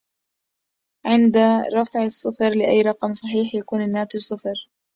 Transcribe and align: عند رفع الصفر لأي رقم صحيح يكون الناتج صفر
عند 1.05 1.37
رفع 1.73 2.03
الصفر 2.03 2.49
لأي 2.53 2.81
رقم 2.81 3.13
صحيح 3.13 3.55
يكون 3.55 3.81
الناتج 3.81 4.19
صفر 4.19 4.67